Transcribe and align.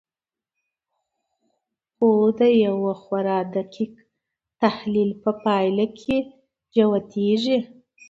خو 1.93 2.09
د 2.37 2.39
یوه 2.65 2.93
خورا 3.01 3.39
دقیق 3.55 3.93
تحلیل 4.61 5.09
په 5.23 5.31
پایله 5.43 5.85
کې 5.99 6.17
جوتېږي 6.75 7.57